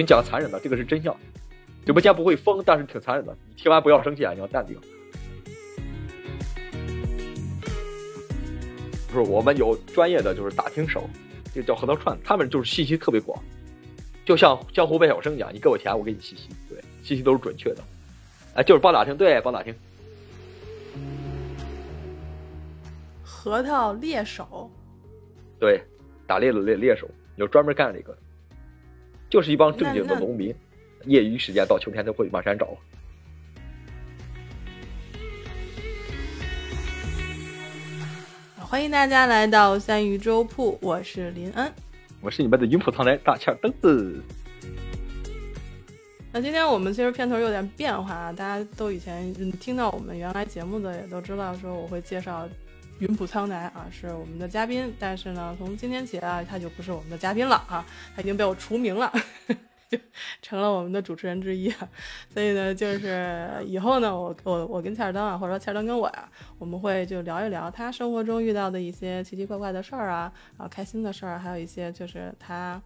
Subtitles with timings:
[0.00, 1.14] 跟你讲个残忍的，这个是真相。
[1.84, 3.36] 直播间不会疯，但是挺残忍的。
[3.46, 4.74] 你听完不要生气啊，你要淡定。
[9.12, 11.04] 不是，我们有专业的就是打听手，
[11.54, 13.38] 这叫核桃串，他们就是信息特别广，
[14.24, 17.82] 就像江湖百晓生一样，你给我钱，我给你信息，对，信息都是准确的。
[18.54, 19.74] 哎，就是帮打听，对，帮打听。
[23.22, 24.70] 核桃猎手，
[25.58, 25.82] 对，
[26.26, 28.16] 打猎的猎猎手，有专门干这个，
[29.30, 30.52] 就是一帮正经的农民，
[31.04, 32.76] 业余时间到秋天都会满山找。
[38.58, 41.72] 欢迎大家来到三鱼粥铺，我是林恩，
[42.20, 44.20] 我是你们的云浦藏来大欠灯子。
[46.32, 52.48] 那今天我们其实片头有点变化啊，大家都以前听到我们原来节目的也都知道，说我会介绍
[53.00, 57.84] 云浦仓南啊是我们的嘉宾，但是呢，从今天起啊，他就不是我们的嘉宾了啊，
[58.14, 59.10] 他已经被我除名了。
[59.90, 59.98] 就
[60.40, 61.68] 成了我们的主持人之一，
[62.32, 66.28] 所以呢，就是以后呢，我我我跟切尔登啊，或者说切尔登跟我呀，
[66.58, 72.80] 我们会就聊一聊他生活中遇到的一些奇奇怪怪的事儿啊，啊开心的事儿，还有一些就是他，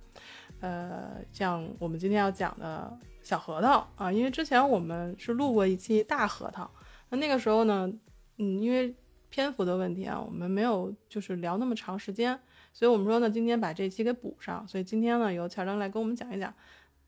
[0.61, 2.91] 呃，像我们今天要讲的
[3.23, 6.71] 小核桃啊，因为之前我们是录过一期大核桃，
[7.11, 7.93] 那那个时候呢，
[8.39, 8.95] 嗯，因为
[9.35, 12.39] 篇幅的问题啊，我们没有就是聊那么长时间，
[12.73, 16.55] 所以我们说呢，今天把这期给补上，所以今天呢，由切尔登来跟我们讲一讲。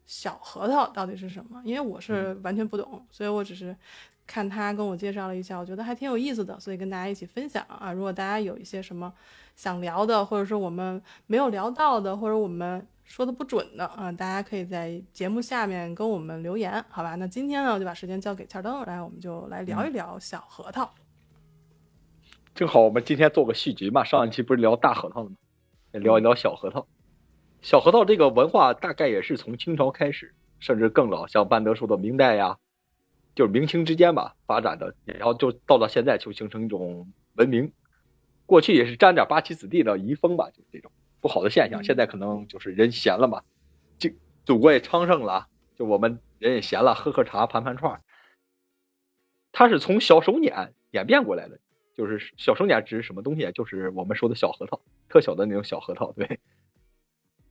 [0.05, 1.60] 小核桃到底是什么？
[1.64, 3.77] 因为我是完全不懂，所以我只是
[4.24, 7.92] 看他跟我介绍了一下，我觉得还挺有意思的，所以跟大家一起分享啊。
[7.92, 9.12] 如果大家有一些什么
[9.56, 17.16] 想聊的，或者说我们没有聊到的，或者我们说的不准的啊，大家可以在节目下面跟我们留言，好吧？
[17.16, 21.05] 那今天呢，我就把时间交给乔登，来，我们就来聊一聊小核桃。
[22.56, 25.36] 正好我们今天做个续集嘛，上一期不是聊大核桃的吗？
[25.92, 26.86] 聊一聊小核桃。
[27.61, 32.56] 小核桃这个文化大概也是从清朝开始，甚至更老，像班德说的明代呀，
[33.34, 37.70] 就是明清之间吧发展的，然后就到了现在就形成一种文明。
[38.46, 40.90] 过去也是沾点八旗子弟的遗风吧，就这种
[41.20, 41.84] 不好的现象。
[41.84, 43.42] 现在可能就是人闲了嘛，
[43.98, 44.08] 就
[44.46, 48.00] 祖国也昌盛了，就我们人也闲了，喝喝茶，盘盘串。
[49.52, 51.58] 它是从小手捻演变过来的，
[51.96, 53.51] 就是小手捻指什么东西？
[53.52, 56.40] 就是我们说的小核桃，特小的那种小核桃，对。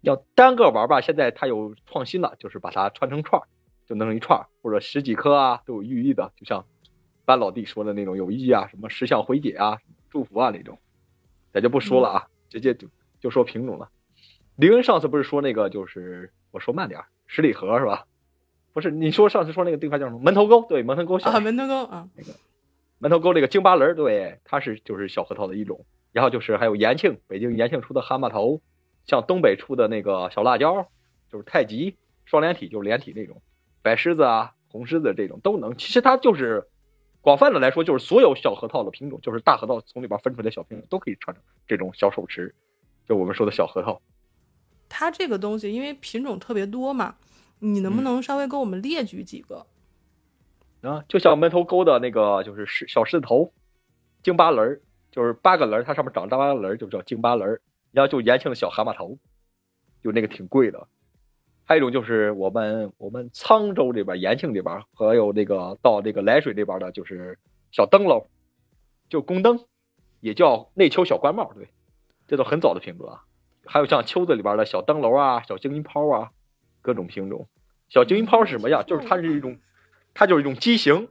[0.01, 3.41] 要单个玩吧，现在它有创新了，就是把它串成串，
[3.87, 6.65] 就弄成一串，或者十几颗啊，都有寓意的，就像
[7.25, 9.79] 班老弟说的那种有意义啊，什么十项回解啊、
[10.11, 10.77] 祝福啊那种，
[11.51, 12.87] 咱就不说了啊，直接就
[13.19, 13.89] 就说品种了。
[14.55, 18.05] 林恩上次不是说那个，就是我说慢点，十里河是吧？
[18.73, 20.19] 不是，你说上次说那个地方叫什么？
[20.19, 21.31] 门头沟，对，门头沟小。
[21.31, 22.33] 啊，门头沟啊，那个
[22.99, 25.85] 门头沟这个京巴仁，对，它是就是小核桃的一种。
[26.11, 28.61] 然后就是还有延庆，北京延庆出的蛤蟆头。
[29.05, 30.87] 像东北出的那个小辣椒，
[31.31, 31.95] 就是太极
[32.25, 33.41] 双连体，就是连体那种，
[33.83, 35.77] 白狮子啊、红狮子这种都能。
[35.77, 36.67] 其实它就是
[37.21, 42.55] 广泛的来说，就是所有小核桃的品种，就是大核桃从里边分出来的小品种，都可以串成这种小手持，
[43.07, 44.01] 就我们说的小核桃。
[44.89, 47.17] 它这个东西因为品种特别多嘛，
[47.59, 49.67] 你能不能稍微给我们列举几个？
[50.87, 53.53] 啊，就像门头沟的那个，就是狮小狮子头，
[54.23, 54.81] 京巴轮儿，
[55.11, 57.61] 就是八个轮儿，它上面长着八个轮儿，就叫京巴轮儿。
[57.91, 59.17] 然后就延庆的小蛤蟆头，
[60.03, 60.85] 就那个挺贵的。
[61.63, 67.39] 还有一种就是我们我们沧州这边延庆这边，还有那个到那个涞水这边的，就是
[67.71, 68.27] 小灯笼，
[69.07, 69.63] 就宫灯，
[70.19, 71.69] 也叫内丘小官帽，对，
[72.27, 73.23] 这都很早的品种啊。
[73.65, 76.31] 还有像秋子里边的小灯笼啊，小金银抛啊，
[76.81, 77.47] 各种品种。
[77.87, 78.83] 小金银抛是什么样？
[78.85, 79.57] 就是它是一种，
[80.15, 81.09] 它就是一种畸形，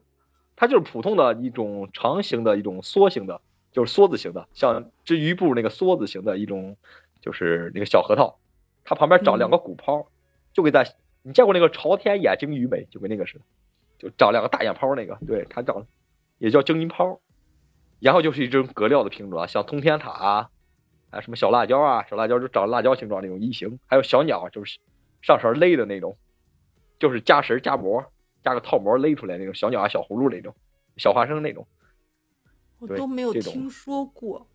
[0.57, 3.41] 它就是普通的一种长形的一种梭形的。
[3.71, 6.77] 就是梭子形的，像织鱼布那个梭子形的一种，
[7.21, 8.39] 就是那个小核桃，
[8.85, 10.07] 它旁边长两个鼓泡，
[10.53, 10.87] 就跟咱
[11.23, 12.85] 你见过那个朝天眼睛鱼没？
[12.85, 13.45] 就跟那个似的，
[13.99, 15.85] 就长两个大眼泡那个，对，它长
[16.39, 17.19] 也叫金银泡。
[17.99, 20.51] 然后就是一种格料的品种啊，像通天塔啊，
[21.11, 24.79] 还有什么小辣椒啊，小辣椒就长辣椒形状那种异形，还有小鸟，就是
[25.21, 26.17] 上绳勒的那种，
[27.01, 28.05] 就是加绳加膜
[28.45, 30.55] 加个套膜勒出来那种小鸟啊，小葫芦那种，
[30.97, 31.67] 小花生那种。
[32.79, 34.47] 我都没有听说过，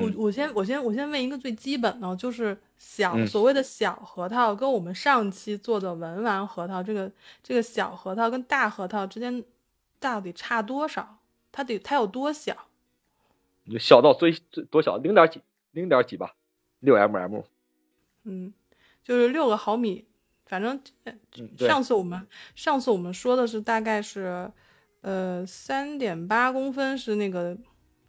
[0.00, 7.10] 我我先我先我先问一个最基本的，就是小所谓的小核桃，跟我们上期做的文玩核桃，这个
[7.42, 9.44] 这个小核桃跟大核桃之间
[10.00, 11.18] 到底差多少？
[11.52, 12.66] 它得它有多小？
[13.70, 15.40] 就小到最最多小零点几
[15.70, 16.34] 零点几吧，
[16.80, 17.44] 六 mm。
[18.24, 18.52] 嗯，
[19.04, 20.06] 就是六个毫米，
[20.50, 20.78] 反正
[21.56, 24.50] 上次我们上次我们说的是大概是。
[25.02, 27.56] 呃，三点八公分是那个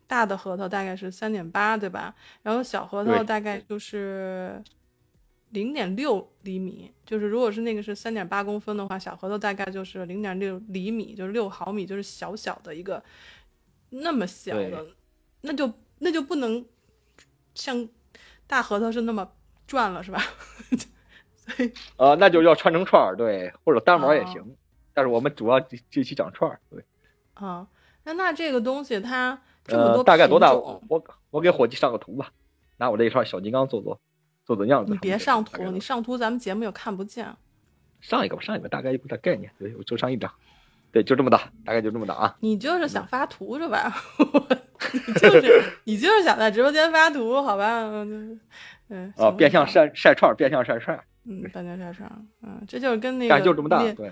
[0.08, 2.14] 大的核桃，大概是三点八，对吧？
[2.44, 4.62] 然后小核桃大概就是
[5.52, 13.02] 零点六厘米，就是如果是那个是三点八公分的话，小核桃大概就是零点六厘米，就是六毫米，就是小小的一个
[13.92, 14.86] 那么小的，
[15.44, 16.66] 那就那就不能
[17.56, 17.88] 像
[18.48, 19.32] 大核桃是那么
[19.66, 20.22] 转了，是吧？
[21.48, 24.56] 所以呃，那就要串成串儿，对，或者单毛也哦行。
[24.94, 26.84] 但是我们主要这这期讲串儿，对。
[27.34, 27.66] 啊，
[28.04, 30.54] 那那这个东西它这么呃，多大概多大？
[30.54, 32.30] 我我给伙计上个图吧，
[32.78, 34.00] 拿我这一串小金刚做做
[34.46, 34.92] 做做样子。
[34.92, 37.28] 你别上图，你上图咱们节目又看不见。
[38.02, 40.32] 上一个吧，上一个大概有个概念，对，我就上一张，
[40.92, 42.36] 对，就这么大，大概就这么大啊。
[42.42, 43.94] 你就是想发图是吧？
[45.08, 47.82] 你就是你就是想在直播间发图，好吧？
[47.84, 48.40] 嗯，
[48.90, 54.10] 嗯啊，变相晒，晒晒串儿，变相晒串儿，嗯，半截沙肠，嗯，这就是跟那个大概就这么大，对，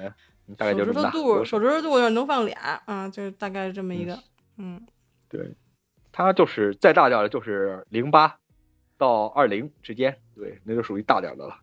[0.48, 1.12] 嗯大概就手指头这么大。
[1.12, 4.18] 肚，手指头肚要能放俩啊，就是大概是这么一个，
[4.58, 4.80] 嗯，
[5.28, 5.56] 对，
[6.12, 8.38] 它就是再大点儿的，就是零八
[8.98, 11.56] 到二零之间，对，那就属于大点儿的了。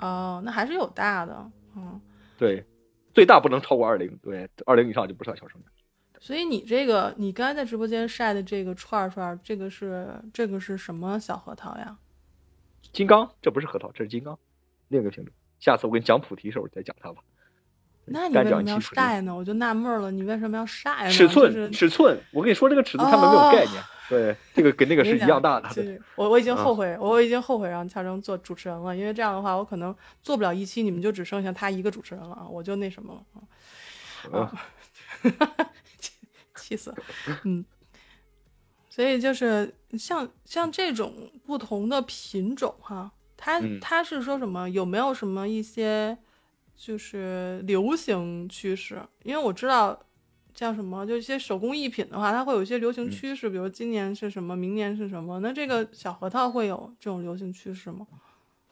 [0.00, 2.00] 哦，那还是有大的，嗯，
[2.36, 2.64] 对，
[3.14, 5.70] 最大不能超过二零，对，二零以上就不算小生产。
[6.20, 11.98] 所以你这个你刚才在直播间晒的这个串串，这个是这个是什么小核桃呀？
[12.92, 14.38] 金刚，这不是核桃，这是金刚，
[14.88, 15.32] 另一个品种。
[15.60, 17.22] 下次我给你讲菩提时候再讲它吧。
[18.06, 19.34] 那你为什么要晒呢？
[19.34, 21.10] 我就纳闷了，你为什么要晒呢？
[21.10, 25.70] 尺寸，就是尺寸，我跟你说这个尺寸他们没有概念，对，这个跟那个是一样大的。
[25.72, 34.52] 对我我已经啊后悔，我已经后悔让乔征做主持人了，因为这样的话，我可能做不了一期，你们就只剩下他一个主持人了啊，我就那什么了啊，
[35.22, 35.32] 嗯
[35.98, 36.12] 气
[36.56, 36.96] 气死了，
[37.44, 37.64] 嗯。
[38.90, 43.10] 所以就是像像这种不同的品种哈，它
[43.60, 44.68] 嗯它是说什么？
[44.70, 46.16] 有没有什么一些
[46.74, 49.02] 就是流行趋势？
[49.22, 49.98] 因为我知道
[50.54, 55.40] 叫什么，就一些手工艺品的话，它会有一些流行嗯趋势，比如今年是什么，明年是什么。
[55.40, 58.06] 那这个小核桃会有这种流行趋势吗？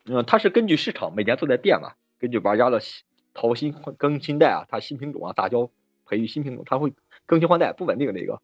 [0.07, 3.05] 嗯，它是根据市场每年都在变嘛，根据玩家的新
[3.35, 5.71] 淘新更新代啊，它新品种啊，杂交
[6.07, 6.93] 培育新品种，它会
[7.27, 8.41] 更新换代，不稳定的一个。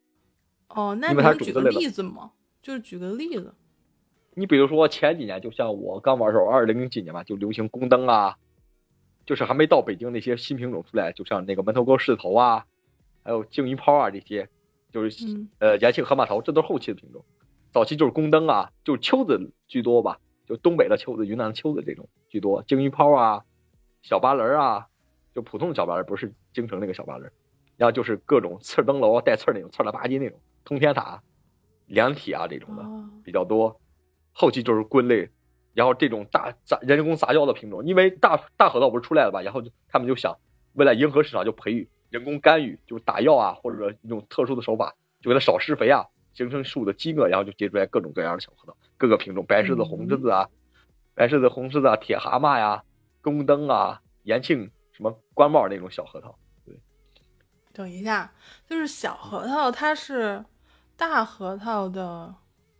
[0.67, 2.31] 哦，那你能举个例子吗？
[2.61, 3.53] 就是举个例子。
[4.39, 8.37] 你比如说前几年，就像我刚玩的时候，二零零几年吧，就流行宫灯啊，
[9.25, 12.65] 就是还没到北京那些新品种出来，就像那个门头沟狮子头啊，
[13.23, 14.47] 还有鲸鱼泡啊这些，
[14.93, 17.25] 就是嗯呃延庆河马头，这都是后期的品种。
[17.73, 22.63] 早期就是宫灯啊，就是秋子居多吧，就东北的秋子、云南的秋子这种居多。
[22.63, 23.43] 鲸鱼泡啊，
[24.01, 24.87] 小八轮啊，
[25.35, 27.29] 就普通的小八轮，不是京城那个小八轮。
[27.75, 31.21] 然后就是各种刺儿灯笼啊带刺儿那种，刺儿了吧唧那种，通天塔、
[31.87, 32.83] 凉体啊这种的。
[32.83, 33.79] 哦，比较多，
[34.33, 35.29] 后期就是棍类，
[35.73, 40.37] 然后这种大杂人工杂交的品种，因为大大核桃不是出来了吧，然后就他们就想
[40.73, 50.49] 为了迎合市场，就培育人工干预，就是打药啊，或者说用特殊的手法，就给它少施肥啊，形成树的饥饿，然后就结出来各种各样的小核桃，各个品种，白柿子、红柿子啊，
[51.13, 52.83] 白柿子、红柿子啊，铁蛤蟆呀、
[53.21, 56.35] 宫灯啊、延庆什么官帽那种小核桃，
[57.73, 58.33] 等一下，
[58.65, 60.43] 就是小核桃，它是
[60.97, 62.33] 大核桃的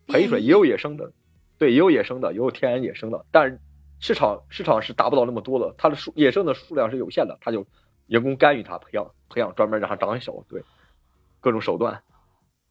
[0.07, 1.11] 培育出来也有野生的，
[1.59, 3.59] 对，也有野生的，也有天然野生的，但是
[3.99, 7.67] 市场市场是达不到那么多的，它的数野生的数量是有限的，它就
[8.07, 10.63] 人工干预它，培养培养专门让它长小，对，
[11.39, 12.01] 各种手段，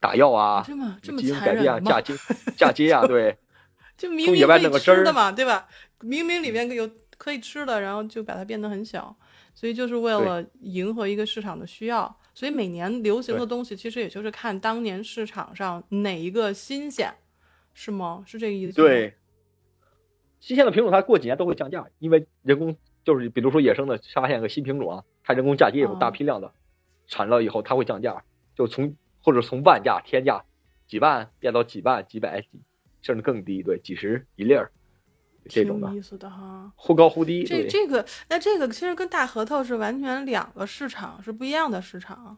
[0.00, 2.14] 打药啊，这么这么基因改变啊，残忍的吗嫁接
[2.56, 3.36] 嫁接啊，对，
[3.96, 5.68] 就明从野外明可以吃的嘛，对吧？
[6.00, 9.14] 明明里面有可以吃的，然后就把它变得很小，
[9.54, 12.16] 所以就是为了迎合一个市场的需要。
[12.32, 17.12] 所以每年流行的东西，其实也就是看当年市场上哪一个新鲜，
[17.80, 18.24] 是吗？
[18.26, 18.74] 是这个意思？。
[18.74, 19.14] 对，
[20.40, 26.52] 新鲜的品种它过几年都会降价，因为人工就是比如说野生的发现个新品种啊，它人工嫁接以后哦大批量的
[27.06, 28.24] 产了以后，它会降价，
[28.56, 30.44] 就从或者从万价天价
[30.88, 32.48] 几万变到几万、几百、几
[33.00, 34.72] 甚至更低，对，几十一粒儿
[35.48, 36.72] 这种的挺有，意思的哈。
[36.74, 42.36] 忽高忽低，这，这个，那这个其实跟大核桃是完全两个市场，是不一样的市场。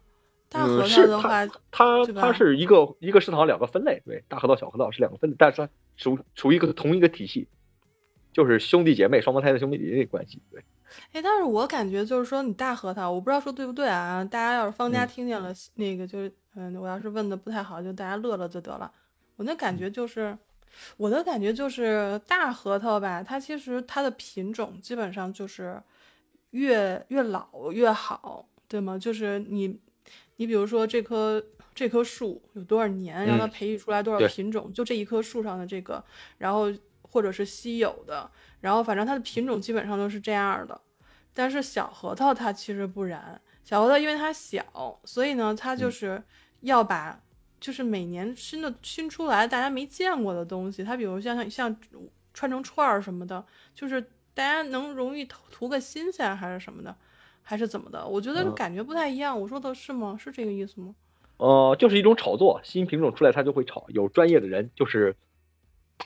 [0.50, 7.48] 大核桃的话，它它是一个一个食堂两个分类，对，大核桃、小核桃是两个分类，但是它属属于一个同一个体系，
[8.32, 10.62] 就是兄弟姐妹、双胞胎的兄弟姐妹关系，对。
[11.12, 14.24] 哎，但是我感觉就是说，你大核桃，我不知道说对不对啊？
[14.24, 18.90] 大家要是方家嗯听见了，那个就是，嗯，我要是问的不太好，就大家乐乐就得了。
[19.36, 20.36] 我那感觉就是，
[20.96, 25.80] 我的感觉就是大核桃吧，它其实它的品种基本上就是
[26.50, 28.98] 越越老越好，对吗？
[28.98, 29.78] 就是你，
[30.40, 31.44] 你比如说这棵
[31.74, 33.50] 这棵树有多少年，让它嗯。
[33.50, 36.02] 培育出来多少品种，就这一棵树上的这个，
[36.38, 38.28] 然后或者是稀有的，
[38.62, 40.80] 然后反正它的品种基本上都是这样的。
[41.34, 45.92] 但是小核桃它其实不然，小核桃因为它小，所以呢，它就嗯。
[45.92, 46.22] 是
[46.60, 47.20] 要把
[47.60, 51.76] 就是每年新的新出来大家没见过的东西，它比如像像像
[52.32, 53.44] 串成串儿什么的，
[53.74, 54.00] 就是
[54.32, 56.96] 大家能容易图图个新鲜还是什么的，
[57.50, 58.06] 还是怎么的？
[58.06, 59.40] 我觉得嗯感觉不太一样。
[59.40, 60.16] 我说的是吗？
[60.16, 60.94] 是这个意思吗？
[61.38, 65.16] 呃，就是一种炒作，新品种出来它就会炒，有专业的人就是，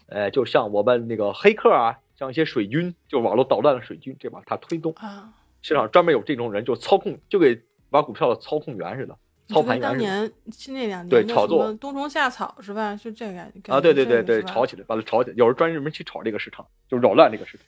[0.07, 4.43] 呃，就像我们那个黑客啊，像一些水军，就网络捣乱的水军，对吧？
[4.47, 7.61] 他推动啊，市场专门有这种人，就操控，就给
[7.91, 9.15] 玩股票的操控员似的，
[9.49, 10.03] 操盘员似的。
[10.03, 12.97] 年是那两年对炒作冬虫夏草是吧？
[12.97, 17.67] 是这个感觉啊，对对对对，炒起来，把它炒起来，有人专门去炒这个市场，就扰乱这个市场。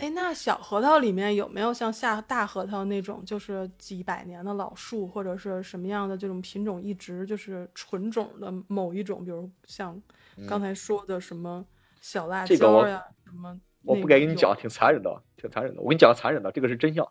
[0.00, 10.00] 哎，那小核桃里面有没有像下大核桃那种，就是几百年的老树，或者是什么样的这种品种一直就是纯种的某一种，比如像
[10.48, 11.64] 刚才说的什么
[12.00, 15.80] 小辣嗯这个我椒呀，什么我不该跟你讲，，挺残忍的，挺残忍的。
[15.80, 17.06] 我跟你讲个残忍的，这个是真相。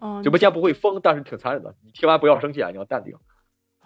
[0.00, 1.74] 嗯，直播间不会封，但是挺残忍的。
[1.84, 3.14] 你听完不要生气啊，你要淡定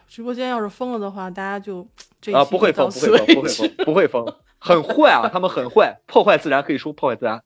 [0.07, 1.89] 直播间要是封了的话，大家就
[2.21, 7.43] 这一啊，不会封，不会封，不会封，不会封，很坏啊，他们很坏，破坏自然可以说破坏自然。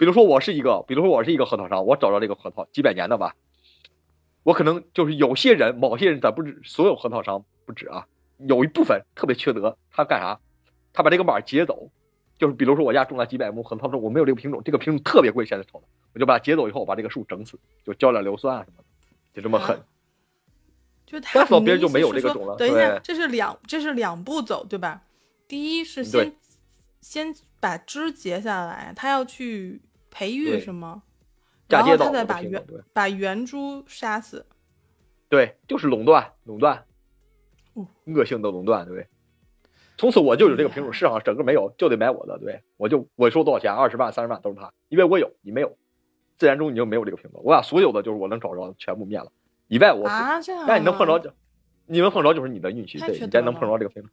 [0.00, 3.36] 比如说我是一个，比如说我是一个核桃商，我找到这个核桃几百年的吧，
[4.42, 8.06] 我可能就是有些人，某些人，咱不止所有核桃商不止啊，
[8.38, 10.40] 有一部分特别缺德，他干啥？
[10.94, 11.90] 他把这个码截走，
[12.38, 18.84] 就是比如说我家种了几百亩核桃树，我没有这个品种，这个品种特别贵，现在炒的，我就把它截走以后，把这个树整死，就浇点硫酸啊什么的，
[19.34, 19.76] 就这么狠。
[19.76, 19.84] 啊
[21.04, 25.02] 就他别人就没有这个种了等一下对，这是两这是两步走，对吧？
[25.46, 26.32] 第一是先
[27.02, 31.02] 先把枝截下来，他要去培育对是吗？
[31.68, 34.44] 嫁然后他接到把原品种对把原株杀死。
[35.28, 36.84] 对，就是垄断，垄断
[37.74, 39.06] 嗯，恶性的垄断，对。
[39.96, 45.76] 从此我就有这个品种，市场上整个没有，就得买我的，对我就我说多少钱，二十万、三十万都是他，因为我有，你没有，
[46.38, 49.30] 自然中你就没有这个品种，我把所有的就是我能找着全部灭了，
[49.68, 50.64] 以外我，啊，这样、啊。
[50.66, 51.30] 但你能碰着就，
[51.84, 54.10] 你能碰着就是你的运气，对你再能碰着这个品种，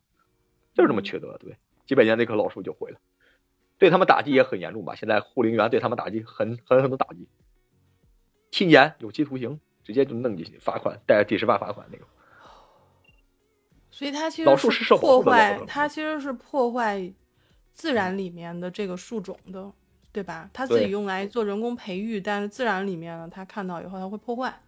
[0.75, 1.55] 就是这么嗯缺德，对，
[1.87, 2.99] 几百年那棵老树就毁了，
[3.77, 4.95] 对他们打击也很严重吧？
[4.95, 7.27] 现在护林员对他们打击很狠狠的打击，
[8.51, 12.07] 七年有期徒刑，直接就弄进去，罚款，带着几十万罚款那种。
[13.91, 17.11] 所以它其实是破坏它其实是破坏
[17.73, 19.71] 自然里面的这个树种的，
[20.11, 20.49] 对吧？
[20.53, 24.59] 它自己用来做人工培育，但是自然里面呢，它看到以后它会破坏。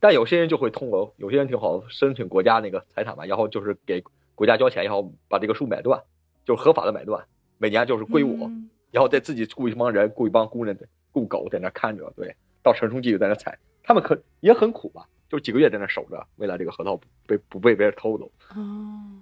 [0.00, 4.02] 但有些人就会通过，有些人挺好，申请国家那个财产嘛，然后就是给
[4.34, 6.02] 国家交钱，然后把这个树买断，
[6.44, 7.26] 就是合法的买断，
[7.58, 10.74] 每年就是归我，嗯然后再自己雇一帮人，雇一帮工人，
[11.12, 18.30] 雇狗在那看着，对，到成熟季就在那采，他们可也很苦吧，就几个月在那守着，为了这个核桃不被不被别人偷走。
[18.54, 19.20] 哦，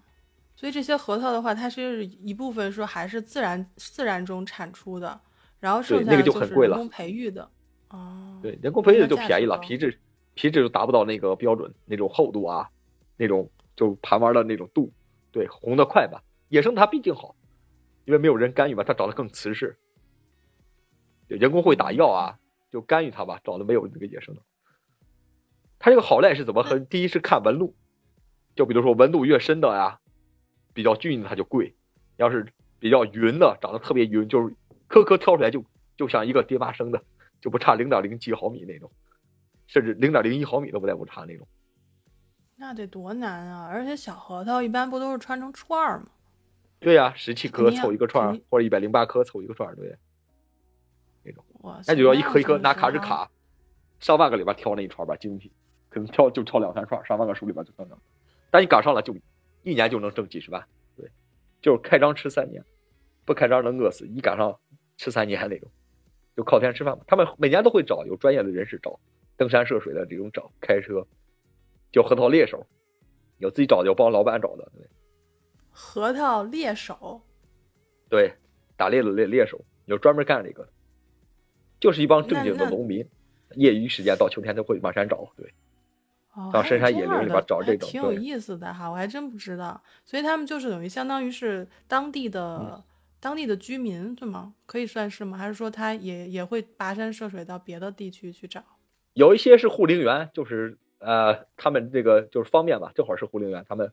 [0.54, 5.20] 所以这些核桃的话，它是一部分说还是自然自然中产出的，
[5.58, 7.50] 然后剩下那个就是很贵了人工培育的。
[7.90, 9.98] 哦，对，人工培育的就便宜了，皮质
[10.34, 12.68] 皮质就达不到那个标准那种厚度啊，
[13.16, 14.92] 那种就盘玩的那种度，
[15.32, 16.22] 对，红的快吧。
[16.50, 17.34] 野生它毕竟好，
[18.06, 19.76] 因为没有人干预嘛，它长得更瓷实。
[21.28, 22.38] 人工会打药啊，
[22.70, 24.42] 就干预它吧，长得没有那个野生的。
[25.78, 26.86] 它这个好赖是怎么分？
[26.86, 27.74] 第一是看纹路，
[28.54, 29.98] 就比如说纹路越深的呀，
[30.72, 31.74] 比较均匀的它就贵；
[32.16, 32.46] 要是
[32.78, 34.54] 比较匀的，长得特别匀，就是
[34.86, 35.64] 颗颗挑出来就
[35.96, 37.02] 就像一个爹妈生的，
[37.40, 38.92] 就不差零点零几毫米那种，
[39.66, 41.46] 甚至零点零一毫米都不带不差那种。
[42.54, 43.66] 那得多难啊！
[43.66, 46.06] 而且小核桃一般不都是穿成串儿吗？
[46.78, 49.96] 对呀、十七颗凑一个串儿，或者一百零八颗凑一个串儿，对，
[51.24, 51.44] 那种，
[51.86, 53.30] 那就要一颗一颗拿卡纸卡，
[53.98, 55.50] 上万个里边挑那一串吧，精品，
[55.88, 57.98] 可能挑就挑两三串，上万个书里边就挑两。
[58.50, 59.16] 但你赶上了就
[59.62, 60.64] 一年就能挣几十万，
[60.96, 61.10] 对，
[61.60, 62.62] 就是开张吃三年，
[63.24, 64.58] 不开张能饿死，一赶上
[64.96, 65.70] 吃三年那种，
[66.36, 67.04] 就靠天吃饭嘛。
[67.06, 69.00] 他们每年都会找有专业的人士找，
[69.36, 71.06] 登山涉水的这种找，开车，
[71.90, 72.66] 叫核桃猎手，
[73.38, 74.86] 有自己找的，有帮老板找的，对
[75.78, 77.20] 核桃猎手，
[78.08, 78.32] 对，
[78.78, 80.70] 打猎的猎猎手，有专门干这个的，
[81.78, 83.06] 就是一帮正经的农民，
[83.56, 85.52] 业余时间到秋天都会往山找，对。
[86.32, 89.82] 哦，到深山野林里边找这种挺有意思的哈，我还真不知道。
[90.06, 92.82] 所以他们就是等于相当于是当地的、嗯
[93.18, 94.54] 当地的居民，对吗？
[94.66, 95.36] 可以算是吗？
[95.36, 98.62] 还是说他也也会跋山涉水到别的地区去找？
[99.14, 103.90] 有一些是护林员，就是呃，他们这个就是方便吧，正好是护林员，他们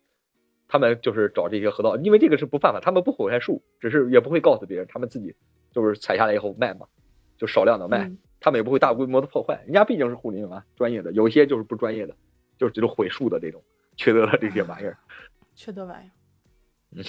[0.73, 5.35] 他们就是找这些河道，因为这个是不犯法，他们不毁坏树，只是也不会告诉别人，他们自己
[5.71, 6.87] 就是采下来以后卖嘛，
[7.37, 12.15] 就少量的卖，嗯他们也不会大规模的破坏，人家毕竟是护林员，专业的，有一些就是不专业的，
[12.57, 13.61] 就是这种毁树的这种
[13.97, 14.97] 缺德的这些玩意儿，
[15.53, 16.11] 缺德玩意儿。
[16.95, 17.03] 嗯，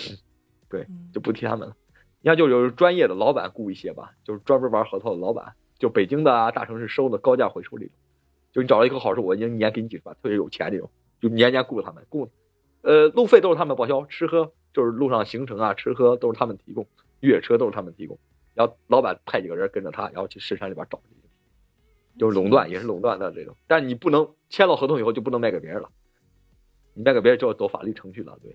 [0.68, 1.74] 对，嗯就不提他们了。
[2.20, 7.94] 你看，就有专业的老板雇一些吧，就是专门玩核桃的老板，就北京的啊，大城市收的高价回收这种。
[8.52, 12.28] 就你找了一棵好树，我一年给你几十万，特别有钱这种，就年年雇他们，雇，
[12.84, 16.86] 呃，路费都是他们报销，吃喝就是路上行程啊，吃喝都是他们提供，
[17.20, 18.18] 越野车都是他们提供。
[18.52, 21.00] 然后老板派几个人跟着他，然后去深山里边找，
[22.18, 23.56] 就是垄断，也是垄断的这种。
[23.66, 25.88] 但你不能签了合同以后就不能卖给别人了，
[26.92, 28.54] 你卖给别人就要走法律程序了，对，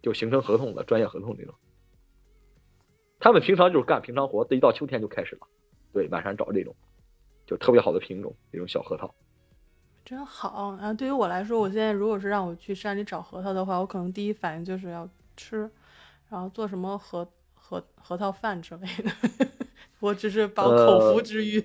[0.00, 1.54] 就形成合同了，专业合同这种。
[3.18, 5.46] 他们平常就是干平常活，一到秋天就开始了，
[5.92, 6.74] 对，满山找这种，
[7.44, 9.14] 就特别好的品种，这种小核桃。
[10.10, 10.48] 真好
[10.80, 10.92] 啊！
[10.92, 15.70] 对于我来说，我现在如果是让我去山里找核桃的话，我可能第一反应就是要吃，
[16.28, 17.24] 然后做什么核
[17.54, 19.48] 核核桃饭之类的。
[20.00, 21.64] 我只是饱口福之欲，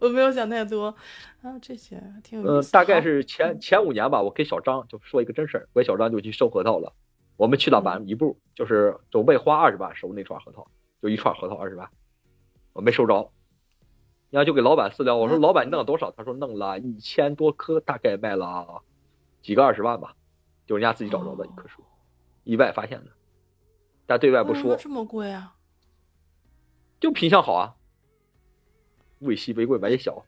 [0.00, 0.94] 我没有想太多
[1.40, 1.58] 啊。
[1.62, 2.68] 这些挺有意思。
[2.68, 6.92] 呃，大概是前前五年吧，我跟小张就说一个真事儿，我跟小张就去收核桃了。
[7.38, 10.68] 我们去了晚一步，就是准备花二十万收那串核桃，
[11.00, 11.88] 就一串核桃二十万，
[12.74, 13.30] 我没收着。
[14.30, 16.10] 然后就给老板私聊，我说老板你弄了多少？
[16.10, 18.82] 他说弄了一千多颗，大概卖了
[19.40, 20.14] 几个二十万吧，
[20.66, 21.82] 就人家自己找着的一棵树，
[22.44, 23.10] 意外发现的，
[24.06, 24.76] 但对外不说。
[24.76, 25.56] 这么贵啊？
[27.00, 27.74] 就品相好啊，
[29.20, 30.26] 物以稀为贵买，也小。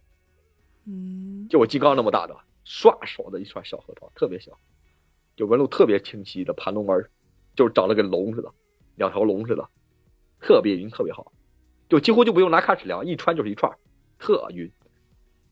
[0.87, 1.47] 嗯。
[1.49, 4.59] 就我金刚那么大的，唰手的一串小核桃，特别小，
[5.37, 7.11] 就纹路特别清晰的盘龙纹，
[7.55, 8.51] 就是长得跟龙似的，
[8.97, 9.69] 两条龙似的，
[10.41, 11.33] 特别匀，特别好，
[11.89, 13.77] 就几乎就不用拿卡尺量，一穿就是一串。
[14.21, 14.71] 特晕，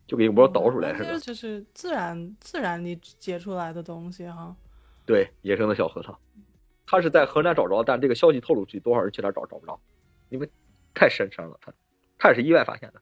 [0.06, 1.14] 就给我倒出来似的。
[1.14, 4.54] 这就是自然自然里结出来的东西哈。
[5.06, 6.16] 对，野生的小核桃，
[6.86, 9.80] 他是在河南找着，但这个消息透露出去，多少人去哪找找不着，
[10.28, 10.50] 因为
[10.92, 11.58] 太深山了。
[11.62, 11.72] 他
[12.18, 13.00] 他也是意外发现的。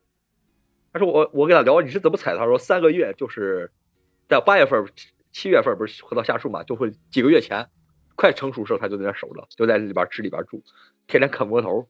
[0.93, 2.37] 他说我我跟他聊你是怎么采？
[2.37, 3.73] 他说三个月就是
[4.29, 4.87] 在八月份、
[5.33, 7.69] 七月份不是核桃下树嘛，就会几个月前
[8.15, 10.63] 快成熟时候他就在那守着，就在里边吃里边住，
[11.09, 11.89] 天天啃窝头，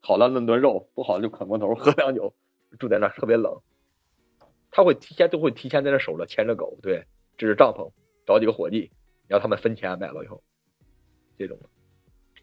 [0.00, 2.32] 好了弄顿肉，不好就啃窝头喝凉酒。
[2.78, 3.60] 住在那特别冷，
[4.70, 7.06] 他会提前都会提前在那守着，牵着狗，对，
[7.36, 7.90] 支着帐篷，
[8.26, 8.90] 找几个伙计，
[9.26, 10.42] 然后他们分钱买了以后，
[11.38, 11.58] 这种，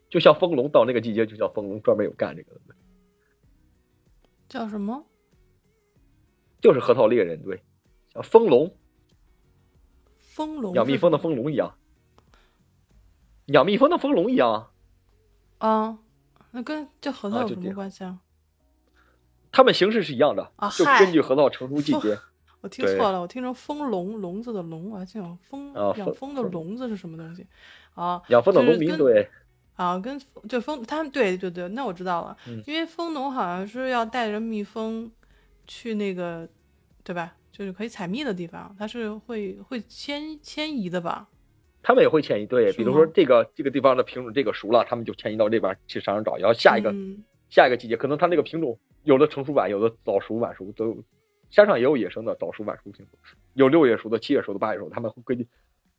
[0.09, 2.75] 就像风龙到那个季节就叫风龙，专门有干这个的，
[4.47, 5.05] 叫什么？
[6.61, 7.61] 就是核桃猎人，对，
[8.13, 8.75] 像风龙，
[10.17, 11.77] 风龙养蜜蜂的风龙一样，
[13.47, 14.71] 养蜜蜂的风龙一样
[15.57, 15.99] 啊，
[16.51, 18.21] 那跟这核桃有什么关系啊？
[19.53, 22.17] 它们形式是一样的，就根据核桃成熟季节。
[22.59, 27.45] 我听错了，我听成蜂笼笼子的笼，我还想蜂养蜂的笼子是什么东西？
[27.93, 29.29] 啊，养蜂的农民对。
[29.75, 35.11] 啊，跟就蜂，他们对对对，那我知道了，因为蜂农好像是要带着蜜蜂
[35.65, 36.47] 去那个，
[37.03, 37.35] 对吧？
[37.51, 41.27] 就是可以采蜜的地方，它是会会迁迁移的吧？
[41.81, 46.93] 他们也会迁移，对，比如说这个这个地方的品种这个熟了，他们就迁移到这边去山上找，然后下一个
[47.53, 48.79] 下一个季节，可能它那个品种。
[49.03, 51.03] 有的成熟晚，有的早熟晚熟都有，
[51.49, 53.19] 山上也有野生的早熟晚熟品种，
[53.53, 55.45] 有六月熟的、七月熟的、八月熟，他们会根据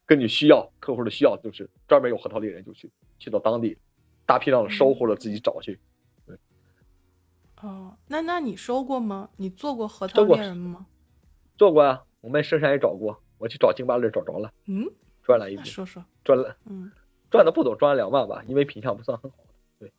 [0.06, 3.76] 根据需要客户的需要，就是专门有核桃猎人就去去到当地
[4.24, 5.78] 大批量的收或者自己找去。
[6.26, 6.34] 对。
[7.60, 9.28] 哦，那那你收过吗？
[9.36, 10.86] 你做过核桃猎人吗？
[11.58, 14.90] 做过啊，我们深山也找过，我去找京巴勒找着了，嗯，
[15.22, 16.90] 赚了一笔，说说赚了，嗯，
[17.30, 19.36] 赚的不多，赚了两万吧，因为品相不算很好，
[19.78, 19.92] 对，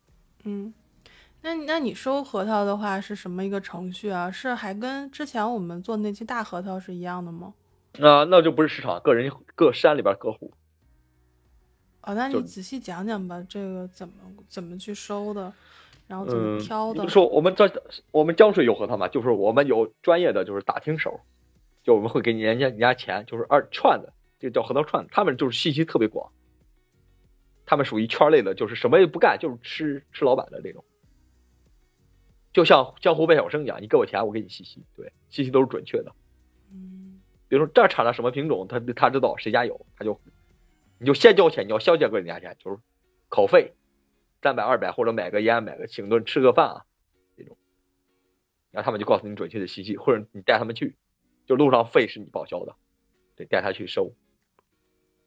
[0.44, 0.74] 嗯。
[1.46, 4.32] 那那你收核桃的话是什么一个程序啊？
[4.32, 7.54] 是还跟之前我们做那期大核桃是一样的吗？
[8.00, 10.52] 啊，那就不是市场，个人各山里边各户。
[12.02, 14.14] 哦，那你仔细讲讲吧，这个怎么
[14.50, 15.54] 怎么去收的，
[16.08, 17.08] 然后怎么挑的？
[17.08, 17.72] 说我们这
[18.10, 21.20] 我们江水有核桃嘛，就是我们有专业的就是打听手，
[21.84, 26.32] 就我们会给你人家人家钱，就是二串的，这个叫核桃串，他们就是信息特别广，
[27.68, 30.84] 他们属于圈类的，就是什么也不干，就是吃吃老板的那种。
[32.56, 36.16] 就像江湖卖小生一样，你给我钱，我给你信息，对，信息都是准确的。
[36.72, 40.22] 嗯，比如说这产了什么品种，他他知道谁家有，他就
[40.98, 42.78] 你就先交钱，你要先交给人家钱，就是
[43.28, 43.74] 口费
[44.42, 46.86] 三百二百，或者买个烟，买个请顿吃个饭啊
[47.36, 47.58] 这种，
[48.72, 50.96] 然后他们就告诉你准确的信息，或者你带他们去，
[51.46, 52.78] 就路上费是你报销的，
[53.36, 54.14] 对，带他去收。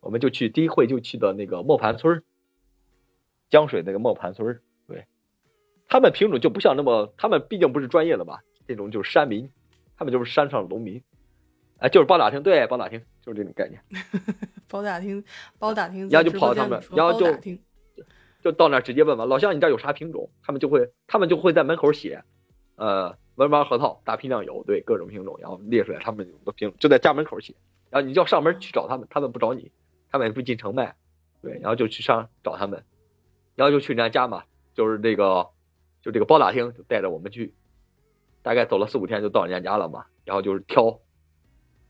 [0.01, 2.23] 我们就去第一会就去的那个磨盘村
[3.51, 4.63] 江水那个磨盘村
[5.89, 8.41] 他们品种就不像那么，他们毕竟不是专业的吧？
[8.67, 9.51] 这种就是山民，
[9.97, 11.03] 他们就是山上的农民，
[11.79, 13.81] 哎，就是包打听，对，包打听，就是这种概念。
[14.69, 15.25] 包打听，
[15.59, 17.27] 包打听，然后就跑他们，然后就
[18.43, 20.31] 就到那儿直接问嘛，老乡，你这有啥品种？
[20.43, 22.23] 他们就会，他们就会在门口写，
[22.77, 27.55] 呃，文玩核桃，大批量有，对，各种品种，然后列出来他们有的品种，就在家门口写，
[27.89, 29.73] 然后你就要上门去找他们，他们不找你，
[30.11, 30.95] 他们也不进城卖，
[31.41, 32.85] 对，然后就去上找他们，
[33.55, 35.49] 然后就去人家家嘛，就是这个。
[36.09, 37.53] 就这个包打听就带着我们去，
[38.41, 40.07] 大概走了四五天就到人家家了嘛。
[40.25, 41.01] 然后就是挑，我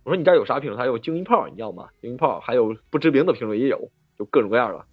[0.06, 0.76] 说你这有啥品种？
[0.76, 1.90] 他有精英炮，你要吗？
[2.00, 4.84] 精英炮还有不知名的品种也有，就各种各样的。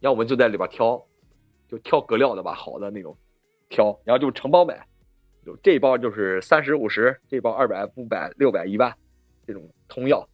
[0.00, 1.06] 然后我们就在里边挑，
[1.68, 3.16] 就挑格料的吧，好的那种
[3.70, 4.86] 挑，然后就成包买，
[5.46, 8.94] 就这包就是三十五十，这包二百五百六百一万
[9.46, 10.28] 这种通药。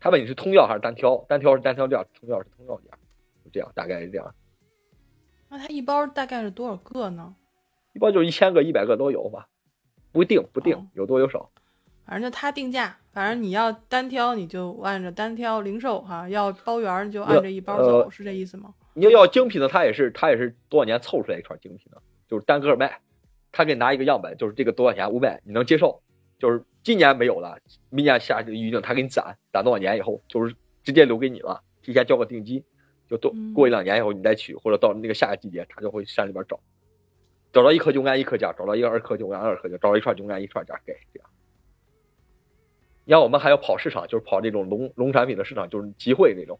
[0.00, 2.98] 他问你是通药还是单挑，单挑是单挑价，通药是通药价，
[3.44, 4.34] 就这样，大概是这样。
[5.52, 7.34] 那它一包大概是多少个呢？
[7.92, 9.48] 一包就一千个、一百个都有吧，
[10.10, 11.50] 不定不定，哦有多有少。
[12.06, 18.72] 反正就它定价，反正你要单挑你就按着单挑零售哈，要包圆儿就按着一包走，呃是这意思吗？
[18.94, 23.00] 你要要精品的，他也是他也是多少年凑出来一串精品的，就是单个卖。
[23.52, 26.00] 他给你拿一个样本，就是这个多少钱五百，你能接受？
[26.38, 27.58] 就是今年没有了，
[27.90, 32.64] 明年下预定他给你攒，攒多少年以后，就是直接留给你了，提前交个定金，
[33.12, 36.58] 就多嗯过一两年以后你再取，或者到那个下个季节，他就会山里边找，
[37.52, 41.28] 找到一颗就按一颗价，找到一个二颗就按二颗价，找到一串就按一串价给这样。
[43.04, 46.58] 然后我们还要跑市场，就是跑这种农农产品的市场，就是集会那种，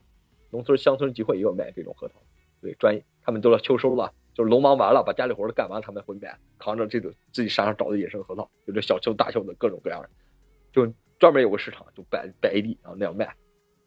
[0.50, 2.20] 农村乡村集会也有卖这种核桃，
[2.60, 10.10] 对，专业他们都要秋收了，就是农忙完了，把家里活儿都干完，他们会买，扛着这种自己山上找的野生核桃，就这小秋大秋的各种各样的，
[10.70, 13.34] 就专门有个市场，就摆摆一地，然后那样卖，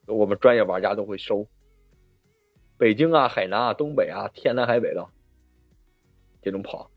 [0.07, 1.47] 我们专业玩家都会收。
[2.77, 5.07] 北京啊、海南啊、东北啊，天南海北的
[6.41, 6.89] 这种跑。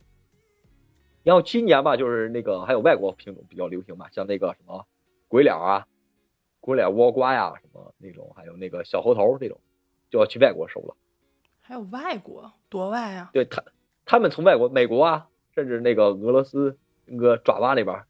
[1.25, 4.87] 然后今年吧，就是那个还有外国品种比较流行嘛，像那个什么
[5.29, 5.87] 鬼脸啊、
[6.61, 9.61] 鬼脸倭瓜呀，什么那种，还有那个小猴头这种，
[10.11, 10.97] 就要去外国收了。
[11.61, 13.31] 还有外国多外啊？
[13.33, 13.63] 对他，
[14.07, 18.05] 他们从外国、美国啊，甚至那个俄罗斯那个爪哇那边